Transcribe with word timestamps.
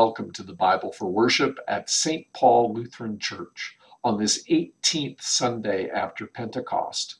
welcome 0.00 0.32
to 0.32 0.42
the 0.42 0.54
Bible 0.54 0.90
for 0.90 1.10
worship 1.10 1.58
at 1.68 1.90
St. 1.90 2.26
Paul 2.32 2.72
Lutheran 2.72 3.18
Church 3.18 3.76
on 4.02 4.18
this 4.18 4.42
18th 4.44 5.20
Sunday 5.20 5.90
after 5.90 6.26
Pentecost, 6.26 7.16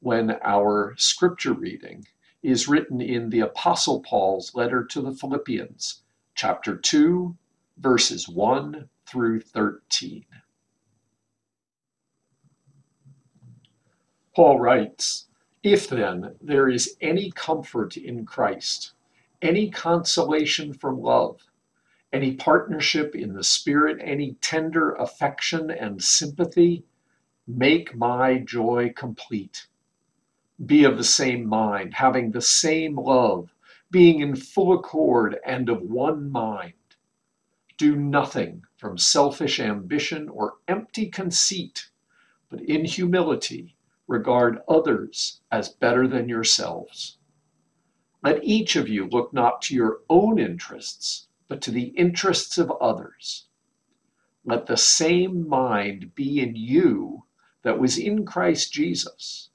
when 0.00 0.36
our 0.42 0.96
scripture 0.96 1.52
reading 1.52 2.04
is 2.42 2.66
written 2.66 3.00
in 3.00 3.30
the 3.30 3.38
Apostle 3.38 4.00
Paul's 4.00 4.52
letter 4.52 4.82
to 4.84 5.00
the 5.00 5.12
Philippians, 5.12 6.02
chapter 6.34 6.74
2, 6.74 7.36
verses 7.78 8.28
1 8.28 8.88
through 9.06 9.40
13. 9.40 10.24
Paul 14.34 14.58
writes, 14.58 15.28
If 15.62 15.88
then 15.88 16.34
there 16.40 16.68
is 16.68 16.96
any 17.00 17.30
comfort 17.30 17.96
in 17.96 18.26
Christ, 18.26 18.94
any 19.40 19.70
consolation 19.70 20.72
from 20.72 21.00
love, 21.00 21.40
any 22.14 22.36
partnership 22.36 23.16
in 23.16 23.34
the 23.34 23.42
Spirit, 23.42 23.98
any 24.00 24.34
tender 24.34 24.92
affection 24.92 25.68
and 25.68 26.00
sympathy, 26.00 26.84
make 27.44 27.96
my 27.96 28.38
joy 28.38 28.92
complete. 28.94 29.66
Be 30.64 30.84
of 30.84 30.96
the 30.96 31.02
same 31.02 31.44
mind, 31.44 31.94
having 31.94 32.30
the 32.30 32.40
same 32.40 32.94
love, 32.94 33.52
being 33.90 34.20
in 34.20 34.36
full 34.36 34.72
accord 34.72 35.40
and 35.44 35.68
of 35.68 35.82
one 35.82 36.30
mind. 36.30 36.74
Do 37.78 37.96
nothing 37.96 38.62
from 38.76 38.96
selfish 38.96 39.58
ambition 39.58 40.28
or 40.28 40.58
empty 40.68 41.06
conceit, 41.06 41.90
but 42.48 42.60
in 42.60 42.84
humility 42.84 43.74
regard 44.06 44.60
others 44.68 45.40
as 45.50 45.68
better 45.68 46.06
than 46.06 46.28
yourselves. 46.28 47.18
Let 48.22 48.44
each 48.44 48.76
of 48.76 48.88
you 48.88 49.08
look 49.08 49.32
not 49.32 49.62
to 49.62 49.74
your 49.74 49.98
own 50.08 50.38
interests, 50.38 51.26
but 51.54 51.62
to 51.62 51.70
the 51.70 51.94
interests 51.96 52.58
of 52.58 52.72
others. 52.80 53.46
Let 54.44 54.66
the 54.66 54.76
same 54.76 55.48
mind 55.48 56.12
be 56.16 56.40
in 56.40 56.56
you 56.56 57.26
that 57.62 57.78
was 57.78 57.96
in 57.96 58.26
Christ 58.26 58.72
Jesus, 58.72 59.50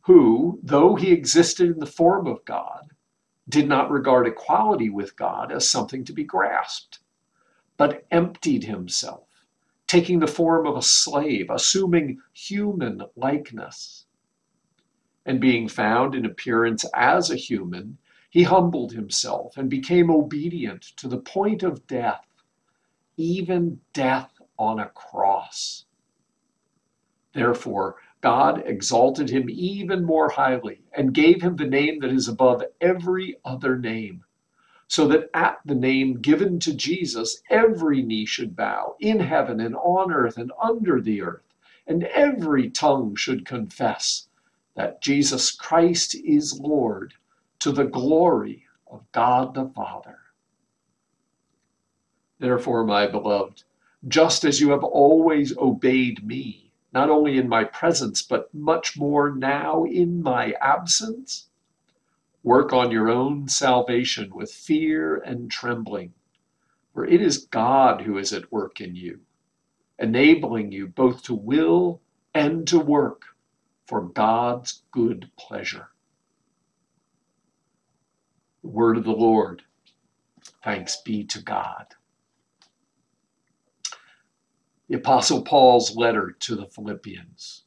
who, 0.00 0.58
though 0.62 0.96
he 0.96 1.12
existed 1.12 1.68
in 1.68 1.78
the 1.78 1.84
form 1.84 2.26
of 2.26 2.42
God, 2.46 2.94
did 3.46 3.68
not 3.68 3.90
regard 3.90 4.26
equality 4.26 4.88
with 4.88 5.14
God 5.14 5.52
as 5.52 5.68
something 5.68 6.06
to 6.06 6.14
be 6.14 6.24
grasped, 6.24 7.00
but 7.76 8.06
emptied 8.10 8.64
himself, 8.64 9.28
taking 9.86 10.20
the 10.20 10.26
form 10.26 10.66
of 10.66 10.74
a 10.74 10.80
slave, 10.80 11.50
assuming 11.50 12.22
human 12.32 13.02
likeness 13.14 14.06
and 15.26 15.38
being 15.38 15.68
found 15.68 16.14
in 16.14 16.24
appearance 16.24 16.86
as 16.94 17.30
a 17.30 17.36
human, 17.36 17.98
he 18.30 18.42
humbled 18.42 18.92
himself 18.92 19.56
and 19.56 19.70
became 19.70 20.10
obedient 20.10 20.82
to 20.82 21.08
the 21.08 21.18
point 21.18 21.62
of 21.62 21.86
death, 21.86 22.26
even 23.16 23.80
death 23.94 24.38
on 24.58 24.78
a 24.78 24.88
cross. 24.90 25.86
Therefore, 27.32 27.96
God 28.20 28.62
exalted 28.66 29.30
him 29.30 29.48
even 29.48 30.04
more 30.04 30.28
highly 30.28 30.82
and 30.92 31.14
gave 31.14 31.40
him 31.40 31.56
the 31.56 31.64
name 31.64 32.00
that 32.00 32.12
is 32.12 32.28
above 32.28 32.64
every 32.80 33.38
other 33.44 33.78
name, 33.78 34.24
so 34.88 35.06
that 35.08 35.30
at 35.32 35.60
the 35.64 35.74
name 35.74 36.20
given 36.20 36.58
to 36.60 36.74
Jesus, 36.74 37.40
every 37.48 38.02
knee 38.02 38.26
should 38.26 38.56
bow 38.56 38.96
in 39.00 39.20
heaven 39.20 39.60
and 39.60 39.76
on 39.76 40.12
earth 40.12 40.36
and 40.36 40.52
under 40.62 41.00
the 41.00 41.22
earth, 41.22 41.54
and 41.86 42.04
every 42.04 42.68
tongue 42.68 43.14
should 43.14 43.46
confess 43.46 44.28
that 44.74 45.00
Jesus 45.00 45.50
Christ 45.50 46.14
is 46.14 46.60
Lord 46.60 47.14
to 47.60 47.72
the 47.72 47.84
glory 47.84 48.64
of 48.86 49.10
God 49.12 49.54
the 49.54 49.66
Father. 49.74 50.18
Therefore, 52.38 52.84
my 52.84 53.06
beloved, 53.06 53.64
just 54.06 54.44
as 54.44 54.60
you 54.60 54.70
have 54.70 54.84
always 54.84 55.56
obeyed 55.58 56.24
me, 56.24 56.70
not 56.92 57.10
only 57.10 57.36
in 57.36 57.48
my 57.48 57.64
presence, 57.64 58.22
but 58.22 58.52
much 58.54 58.96
more 58.96 59.30
now 59.34 59.84
in 59.84 60.22
my 60.22 60.52
absence, 60.60 61.48
work 62.42 62.72
on 62.72 62.90
your 62.90 63.10
own 63.10 63.48
salvation 63.48 64.34
with 64.34 64.52
fear 64.52 65.16
and 65.16 65.50
trembling, 65.50 66.14
for 66.94 67.04
it 67.04 67.20
is 67.20 67.46
God 67.46 68.02
who 68.02 68.18
is 68.18 68.32
at 68.32 68.52
work 68.52 68.80
in 68.80 68.94
you, 68.94 69.20
enabling 69.98 70.70
you 70.70 70.86
both 70.86 71.22
to 71.24 71.34
will 71.34 72.00
and 72.32 72.66
to 72.68 72.78
work 72.78 73.24
for 73.86 74.02
God's 74.02 74.82
good 74.92 75.30
pleasure. 75.36 75.88
Word 78.68 78.98
of 78.98 79.04
the 79.04 79.12
Lord. 79.12 79.62
Thanks 80.62 81.00
be 81.00 81.24
to 81.24 81.40
God. 81.40 81.86
The 84.88 84.96
Apostle 84.96 85.42
Paul's 85.42 85.96
letter 85.96 86.36
to 86.40 86.54
the 86.54 86.66
Philippians, 86.66 87.64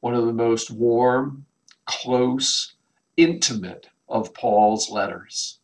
one 0.00 0.14
of 0.14 0.26
the 0.26 0.32
most 0.32 0.72
warm, 0.72 1.46
close, 1.86 2.74
intimate 3.16 3.88
of 4.08 4.34
Paul's 4.34 4.90
letters, 4.90 5.60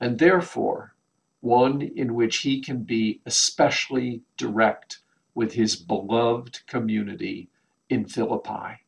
and 0.00 0.18
therefore 0.18 0.94
one 1.40 1.82
in 1.82 2.14
which 2.14 2.38
he 2.38 2.62
can 2.62 2.84
be 2.84 3.20
especially 3.26 4.22
direct 4.38 5.00
with 5.34 5.52
his 5.52 5.76
beloved 5.76 6.66
community 6.66 7.50
in 7.90 8.06
Philippi. 8.06 8.80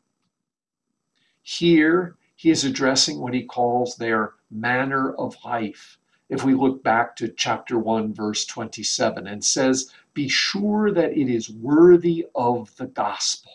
Here, 1.43 2.17
he 2.35 2.51
is 2.51 2.65
addressing 2.65 3.21
what 3.21 3.35
he 3.35 3.43
calls 3.43 3.97
their 3.97 4.33
manner 4.51 5.13
of 5.15 5.37
life. 5.45 5.99
If 6.29 6.45
we 6.45 6.55
look 6.55 6.83
back 6.83 7.15
to 7.17 7.29
chapter 7.29 7.79
1, 7.79 8.13
verse 8.15 8.45
27, 8.45 9.27
and 9.27 9.45
says, 9.45 9.93
Be 10.15 10.29
sure 10.29 10.91
that 10.93 11.13
it 11.13 11.29
is 11.29 11.51
worthy 11.51 12.27
of 12.35 12.75
the 12.77 12.87
gospel. 12.87 13.53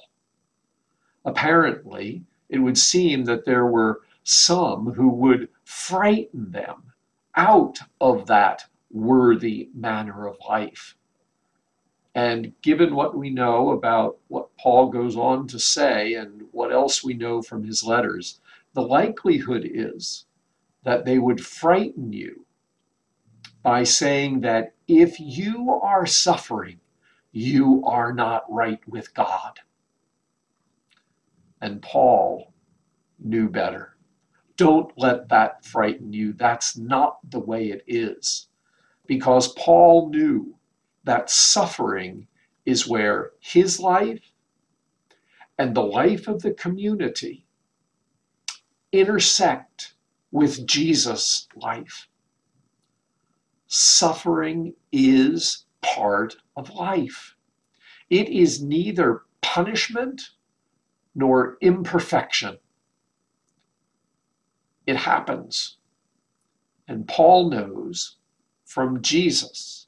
Apparently, 1.26 2.24
it 2.50 2.60
would 2.60 2.78
seem 2.78 3.26
that 3.26 3.46
there 3.46 3.66
were 3.66 4.02
some 4.24 4.94
who 4.94 5.10
would 5.10 5.50
frighten 5.64 6.52
them 6.52 6.94
out 7.36 7.80
of 8.00 8.28
that 8.28 8.66
worthy 8.92 9.70
manner 9.74 10.28
of 10.28 10.38
life. 10.48 10.96
And 12.14 12.54
given 12.62 12.94
what 12.94 13.18
we 13.18 13.30
know 13.30 13.72
about 13.72 14.18
what 14.28 14.56
Paul 14.58 14.90
goes 14.90 15.16
on 15.16 15.48
to 15.48 15.60
say 15.60 16.14
and 16.14 16.48
what 16.52 16.72
else 16.72 17.04
we 17.04 17.14
know 17.14 17.42
from 17.42 17.64
his 17.64 17.84
letters, 17.84 18.42
the 18.74 18.82
likelihood 18.82 19.70
is 19.72 20.26
that 20.84 21.06
they 21.06 21.20
would 21.20 21.46
frighten 21.46 22.12
you 22.12 22.46
by 23.64 23.84
saying 23.84 24.42
that 24.42 24.74
if 24.88 25.20
you 25.20 25.72
are 25.72 26.06
suffering, 26.06 26.80
you 27.32 27.84
are 27.86 28.12
not 28.14 28.52
right 28.52 28.80
with 28.88 29.14
God. 29.14 29.60
And 31.62 31.82
Paul 31.82 32.54
knew 33.20 33.50
better. 33.50 33.96
Don't 34.58 34.92
let 34.98 35.30
that 35.30 35.64
frighten 35.64 36.12
you. 36.12 36.34
That's 36.34 36.78
not 36.78 37.20
the 37.30 37.40
way 37.40 37.70
it 37.70 37.84
is. 37.88 38.48
Because 39.06 39.54
Paul 39.54 40.10
knew 40.10 40.56
that 41.04 41.30
suffering 41.30 42.28
is 42.66 42.88
where 42.88 43.32
his 43.40 43.80
life 43.80 44.32
and 45.58 45.76
the 45.76 45.84
life 45.84 46.28
of 46.28 46.42
the 46.42 46.54
community 46.54 47.46
intersect 48.92 49.94
with 50.32 50.66
Jesus' 50.66 51.48
life. 51.56 52.08
Suffering 53.68 54.74
is 54.92 55.66
part 55.82 56.36
of 56.56 56.70
life. 56.72 57.36
It 58.10 58.30
is 58.30 58.62
neither 58.62 59.24
punishment 59.42 60.22
nor 61.16 61.58
imperfection. 61.62 62.58
It 64.86 64.98
happens. 64.98 65.78
And 66.88 67.08
Paul 67.08 67.50
knows 67.50 68.18
from 68.66 69.02
Jesus 69.02 69.88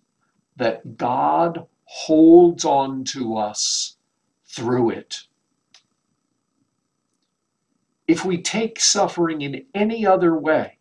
that 0.56 0.98
God 0.98 1.68
holds 1.86 2.63
on 2.63 3.04
to 3.06 3.38
us 3.38 3.98
through 4.46 4.92
it. 4.92 5.24
If 8.07 8.25
we 8.25 8.41
take 8.41 8.79
suffering 8.79 9.41
in 9.41 9.65
any 9.73 10.05
other 10.05 10.35
way, 10.35 10.77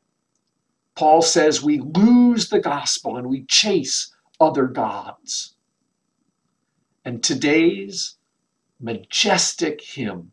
Paul 0.95 1.23
says 1.23 1.63
we 1.63 1.79
lose 1.81 2.49
the 2.49 2.61
gospel 2.61 3.17
and 3.17 3.29
we 3.29 3.45
chase 3.45 4.15
other 4.41 4.67
gods. 4.67 5.55
And 7.05 7.23
today's 7.23 8.17
majestic 8.81 9.81
hymn 9.83 10.33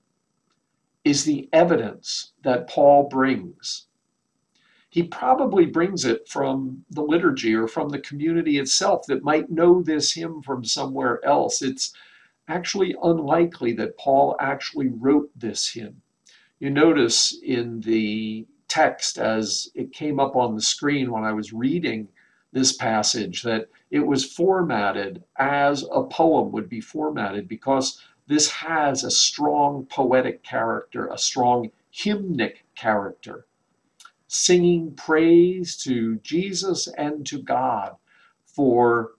is 1.03 1.23
the 1.23 1.47
evidence 1.53 2.33
that 2.43 2.67
Paul 2.67 3.07
brings 3.07 3.87
he 4.89 5.03
probably 5.03 5.65
brings 5.67 6.03
it 6.03 6.27
from 6.27 6.83
the 6.89 7.03
liturgy 7.03 7.53
or 7.53 7.67
from 7.67 7.89
the 7.89 7.99
community 7.99 8.57
itself 8.57 9.05
that 9.07 9.23
might 9.23 9.51
know 9.51 9.83
this 9.83 10.13
hymn 10.13 10.41
from 10.41 10.65
somewhere 10.65 11.23
else. 11.23 11.61
It's 11.61 11.93
actually 12.47 12.95
unlikely 13.03 13.73
that 13.73 13.97
Paul 13.97 14.35
actually 14.39 14.87
wrote 14.87 15.29
this 15.35 15.69
hymn. 15.69 16.01
You 16.59 16.69
notice 16.69 17.37
in 17.41 17.81
the 17.81 18.45
text 18.67 19.17
as 19.17 19.69
it 19.75 19.93
came 19.93 20.19
up 20.19 20.35
on 20.35 20.55
the 20.55 20.61
screen 20.61 21.11
when 21.11 21.23
I 21.23 21.31
was 21.31 21.53
reading 21.53 22.09
this 22.51 22.73
passage, 22.75 23.43
that 23.43 23.69
it 23.89 24.01
was 24.01 24.25
formatted 24.25 25.23
as 25.37 25.85
a 25.91 26.03
poem 26.03 26.51
would 26.51 26.67
be 26.67 26.81
formatted 26.81 27.47
because 27.47 28.01
this 28.27 28.51
has 28.51 29.03
a 29.03 29.11
strong 29.11 29.85
poetic 29.85 30.43
character, 30.43 31.07
a 31.07 31.17
strong 31.17 31.71
hymnic 31.93 32.57
character, 32.75 33.45
singing 34.27 34.93
praise 34.95 35.77
to 35.77 36.17
Jesus 36.17 36.87
and 36.97 37.25
to 37.27 37.41
God 37.41 37.95
for 38.45 39.13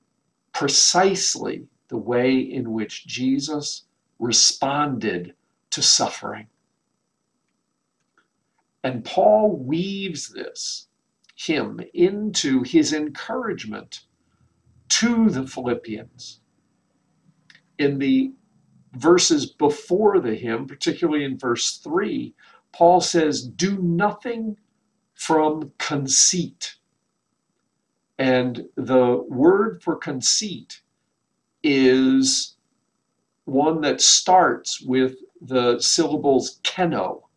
precisely 0.53 1.67
the 1.89 1.97
way 1.97 2.39
in 2.39 2.73
which 2.73 3.07
Jesus 3.07 3.85
responded 4.19 5.35
to 5.71 5.83
suffering. 5.83 6.47
And 8.83 9.05
Paul 9.05 9.57
weaves 9.57 10.29
this 10.29 10.89
hymn 11.35 11.81
into 11.95 12.63
his 12.63 12.93
encouragement 12.93 14.01
to 14.89 15.31
the 15.31 15.47
Philippians. 15.47 16.41
In 17.79 17.99
the 17.99 18.33
verses 18.95 19.47
before 19.47 20.21
the 20.21 20.35
hymn, 20.35 20.67
particularly 20.67 21.25
in 21.25 21.39
verse 21.39 21.79
3, 21.79 22.35
Paul 22.73 23.01
says, 23.01 23.43
Do 23.43 23.79
nothing 23.79 24.57
from 25.15 25.73
conceit. 25.79 26.77
And 28.19 28.67
the 28.77 29.25
word 29.29 29.83
for 29.83 29.97
conceit 29.97 30.83
is 31.63 32.57
one 33.45 33.81
that 33.81 34.01
starts 34.01 34.81
with 34.81 35.17
the 35.41 35.81
syllables 35.81 36.61
keno. 36.63 37.30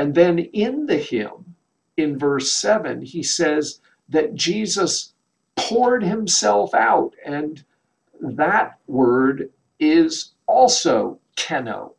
And 0.00 0.14
then 0.14 0.38
in 0.38 0.86
the 0.86 0.96
hymn, 0.96 1.56
in 1.98 2.18
verse 2.18 2.50
7, 2.52 3.02
he 3.02 3.22
says 3.22 3.82
that 4.08 4.34
Jesus 4.34 5.12
poured 5.56 6.02
himself 6.02 6.72
out, 6.72 7.12
and 7.22 7.62
that 8.18 8.78
word 8.86 9.50
is 9.78 10.32
also 10.46 11.20
keno. 11.36 11.96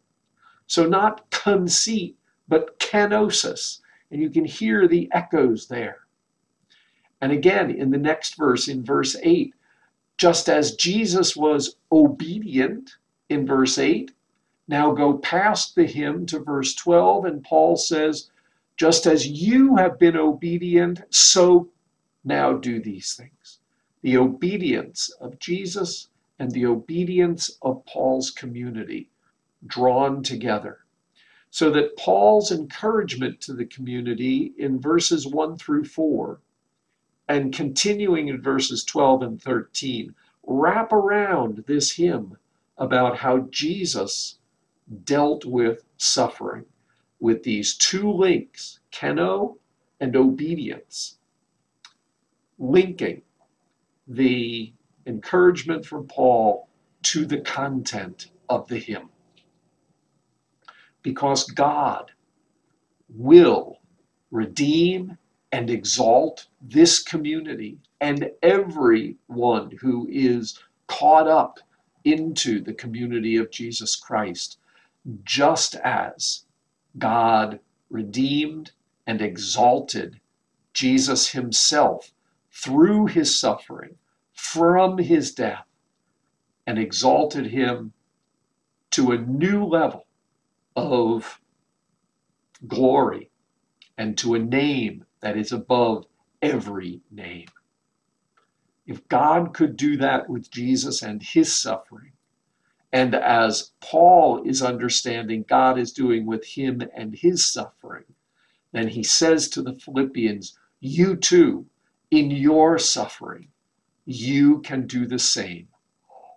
So 0.65 0.87
not 0.87 1.29
conceit, 1.29 2.17
but 2.47 2.79
kenosis. 2.79 3.81
And 4.09 4.19
you 4.19 4.31
can 4.31 4.45
hear 4.45 4.87
the 4.87 5.07
echoes 5.11 5.67
there. 5.67 5.99
And 7.21 7.31
again, 7.31 7.69
in 7.69 7.91
the 7.91 7.99
next 7.99 8.35
verse, 8.35 8.67
in 8.67 8.83
verse 8.83 9.15
8, 9.21 9.53
just 10.17 10.49
as 10.49 10.73
Jesus 10.73 11.35
was 11.35 11.75
obedient 11.91 12.95
in 13.29 13.45
verse 13.45 13.77
8, 13.77 14.11
now 14.67 14.91
go 14.91 15.17
past 15.17 15.75
the 15.75 15.85
hymn 15.85 16.25
to 16.27 16.39
verse 16.39 16.73
12, 16.75 17.25
and 17.25 17.43
Paul 17.43 17.75
says, 17.75 18.29
just 18.77 19.05
as 19.05 19.27
you 19.27 19.75
have 19.75 19.99
been 19.99 20.15
obedient, 20.15 21.01
so 21.09 21.69
now 22.23 22.53
do 22.53 22.81
these 22.81 23.13
things. 23.13 23.59
The 24.01 24.17
obedience 24.17 25.11
of 25.19 25.39
Jesus 25.39 26.07
and 26.39 26.51
the 26.51 26.65
obedience 26.65 27.57
of 27.61 27.85
Paul's 27.85 28.31
community 28.31 29.09
drawn 29.67 30.23
together. 30.23 30.79
So 31.51 31.69
that 31.71 31.97
Paul's 31.97 32.51
encouragement 32.51 33.41
to 33.41 33.53
the 33.53 33.65
community 33.65 34.53
in 34.57 34.79
verses 34.79 35.27
1 35.27 35.57
through 35.57 35.85
4 35.85 36.39
and 37.27 37.53
continuing 37.53 38.29
in 38.29 38.41
verses 38.41 38.83
12 38.83 39.21
and 39.21 39.41
13 39.41 40.15
wrap 40.43 40.91
around 40.91 41.63
this 41.67 41.91
hymn 41.91 42.37
about 42.77 43.17
how 43.17 43.47
Jesus 43.51 44.39
dealt 45.03 45.45
with 45.45 45.83
suffering 45.97 46.65
with 47.19 47.43
these 47.43 47.75
two 47.77 48.11
links, 48.11 48.79
keno 48.91 49.57
and 49.99 50.15
obedience, 50.15 51.17
linking 52.57 53.21
the 54.07 54.73
encouragement 55.05 55.85
from 55.85 56.07
Paul 56.07 56.67
to 57.03 57.25
the 57.25 57.39
content 57.41 58.31
of 58.49 58.67
the 58.67 58.79
hymn. 58.79 59.09
Because 61.03 61.45
God 61.45 62.11
will 63.09 63.77
redeem 64.31 65.17
and 65.51 65.69
exalt 65.69 66.47
this 66.61 67.01
community 67.01 67.79
and 67.99 68.31
everyone 68.41 69.71
who 69.79 70.07
is 70.09 70.59
caught 70.87 71.27
up 71.27 71.59
into 72.03 72.61
the 72.61 72.73
community 72.73 73.35
of 73.37 73.51
Jesus 73.51 73.95
Christ, 73.95 74.57
just 75.23 75.75
as 75.75 76.45
God 76.97 77.59
redeemed 77.89 78.71
and 79.07 79.21
exalted 79.21 80.19
Jesus 80.73 81.29
himself 81.29 82.13
through 82.51 83.07
his 83.07 83.39
suffering 83.39 83.95
from 84.33 84.97
his 84.97 85.33
death 85.33 85.65
and 86.65 86.77
exalted 86.77 87.47
him 87.47 87.93
to 88.91 89.11
a 89.11 89.17
new 89.17 89.65
level 89.65 90.05
of 90.75 91.39
glory 92.67 93.29
and 93.97 94.17
to 94.17 94.35
a 94.35 94.39
name 94.39 95.05
that 95.21 95.37
is 95.37 95.51
above 95.51 96.05
every 96.41 97.01
name. 97.11 97.47
If 98.85 99.07
God 99.07 99.53
could 99.53 99.77
do 99.77 99.97
that 99.97 100.29
with 100.29 100.51
Jesus 100.51 101.01
and 101.01 101.21
his 101.21 101.55
suffering, 101.55 102.11
and 102.93 103.15
as 103.15 103.71
Paul 103.81 104.43
is 104.43 104.61
understanding 104.61 105.45
God 105.47 105.79
is 105.79 105.93
doing 105.93 106.25
with 106.25 106.45
him 106.45 106.81
and 106.95 107.15
his 107.15 107.45
suffering, 107.45 108.05
then 108.73 108.89
he 108.89 109.03
says 109.03 109.49
to 109.49 109.61
the 109.61 109.73
Philippians, 109.75 110.57
You 110.79 111.15
too, 111.15 111.67
in 112.09 112.31
your 112.31 112.77
suffering, 112.77 113.47
you 114.05 114.59
can 114.61 114.87
do 114.87 115.05
the 115.07 115.19
same. 115.19 115.69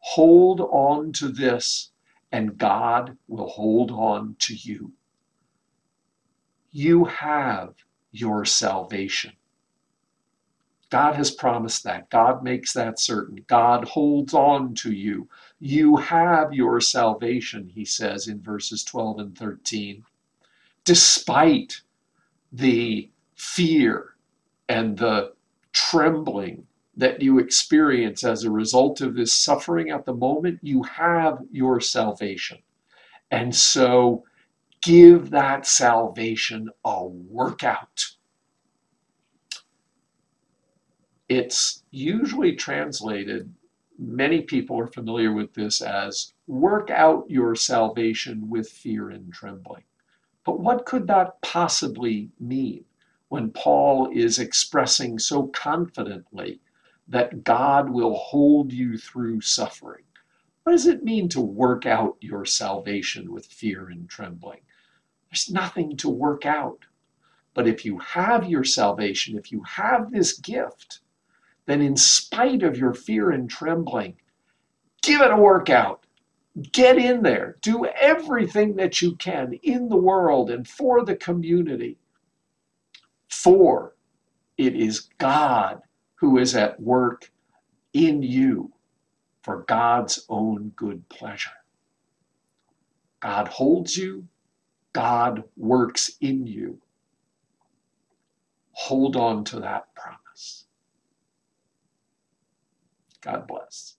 Hold 0.02 0.60
on 0.60 1.12
to 1.14 1.28
this, 1.28 1.90
and 2.30 2.58
God 2.58 3.16
will 3.26 3.48
hold 3.48 3.90
on 3.90 4.36
to 4.40 4.54
you. 4.54 4.92
You 6.70 7.06
have 7.06 7.74
your 8.12 8.44
salvation. 8.44 9.32
God 10.90 11.14
has 11.16 11.30
promised 11.30 11.84
that. 11.84 12.10
God 12.10 12.44
makes 12.44 12.72
that 12.74 13.00
certain. 13.00 13.44
God 13.48 13.84
holds 13.84 14.34
on 14.34 14.74
to 14.76 14.92
you. 14.92 15.28
You 15.66 15.96
have 15.96 16.52
your 16.52 16.78
salvation, 16.78 17.70
he 17.74 17.86
says 17.86 18.28
in 18.28 18.42
verses 18.42 18.84
12 18.84 19.18
and 19.18 19.38
13. 19.38 20.04
Despite 20.84 21.80
the 22.52 23.08
fear 23.34 24.10
and 24.68 24.98
the 24.98 25.32
trembling 25.72 26.66
that 26.98 27.22
you 27.22 27.38
experience 27.38 28.24
as 28.24 28.44
a 28.44 28.50
result 28.50 29.00
of 29.00 29.14
this 29.14 29.32
suffering 29.32 29.88
at 29.88 30.04
the 30.04 30.12
moment, 30.12 30.58
you 30.60 30.82
have 30.82 31.38
your 31.50 31.80
salvation. 31.80 32.58
And 33.30 33.56
so 33.56 34.24
give 34.82 35.30
that 35.30 35.66
salvation 35.66 36.68
a 36.84 37.06
workout. 37.06 38.04
It's 41.30 41.84
usually 41.90 42.54
translated, 42.54 43.50
many 43.98 44.42
people 44.42 44.78
are 44.78 44.86
familiar 44.86 45.32
with 45.32 45.54
this 45.54 45.80
as 45.80 46.32
work 46.46 46.90
out 46.90 47.30
your 47.30 47.54
salvation 47.54 48.48
with 48.50 48.68
fear 48.68 49.10
and 49.10 49.32
trembling. 49.32 49.84
But 50.44 50.60
what 50.60 50.84
could 50.84 51.06
that 51.06 51.40
possibly 51.42 52.30
mean 52.38 52.84
when 53.28 53.50
Paul 53.50 54.10
is 54.12 54.38
expressing 54.38 55.18
so 55.18 55.46
confidently 55.48 56.60
that 57.08 57.44
God 57.44 57.88
will 57.88 58.14
hold 58.14 58.72
you 58.72 58.98
through 58.98 59.40
suffering? 59.40 60.04
What 60.62 60.72
does 60.72 60.86
it 60.86 61.04
mean 61.04 61.28
to 61.30 61.40
work 61.40 61.86
out 61.86 62.16
your 62.20 62.44
salvation 62.44 63.32
with 63.32 63.46
fear 63.46 63.88
and 63.88 64.08
trembling? 64.08 64.60
There's 65.30 65.50
nothing 65.50 65.96
to 65.98 66.08
work 66.08 66.46
out. 66.46 66.84
But 67.54 67.68
if 67.68 67.84
you 67.84 67.98
have 67.98 68.48
your 68.48 68.64
salvation, 68.64 69.38
if 69.38 69.52
you 69.52 69.62
have 69.62 70.10
this 70.10 70.38
gift, 70.38 71.00
then 71.66 71.80
in 71.80 71.96
spite 71.96 72.62
of 72.62 72.76
your 72.76 72.94
fear 72.94 73.30
and 73.30 73.48
trembling, 73.48 74.16
give 75.02 75.20
it 75.20 75.30
a 75.30 75.36
workout. 75.36 76.04
Get 76.72 76.98
in 76.98 77.22
there. 77.22 77.56
Do 77.62 77.86
everything 77.86 78.76
that 78.76 79.02
you 79.02 79.16
can 79.16 79.54
in 79.62 79.88
the 79.88 79.96
world 79.96 80.50
and 80.50 80.66
for 80.68 81.04
the 81.04 81.16
community. 81.16 81.98
For 83.28 83.94
it 84.56 84.76
is 84.76 85.08
God 85.18 85.82
who 86.14 86.38
is 86.38 86.54
at 86.54 86.80
work 86.80 87.32
in 87.92 88.22
you 88.22 88.72
for 89.42 89.64
God's 89.68 90.24
own 90.28 90.72
good 90.76 91.08
pleasure. 91.08 91.50
God 93.20 93.48
holds 93.48 93.96
you, 93.96 94.26
God 94.92 95.44
works 95.56 96.10
in 96.20 96.46
you. 96.46 96.78
Hold 98.72 99.16
on 99.16 99.44
to 99.44 99.60
that 99.60 99.94
promise. 99.94 100.66
God 103.24 103.46
bless. 103.48 103.96